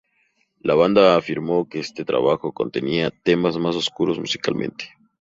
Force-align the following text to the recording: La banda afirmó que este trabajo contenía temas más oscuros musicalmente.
La 0.61 0.73
banda 0.73 1.15
afirmó 1.15 1.69
que 1.69 1.77
este 1.77 2.03
trabajo 2.05 2.53
contenía 2.53 3.11
temas 3.11 3.59
más 3.59 3.75
oscuros 3.75 4.17
musicalmente. 4.17 4.89